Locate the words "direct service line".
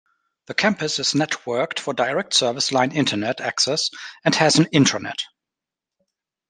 1.93-2.91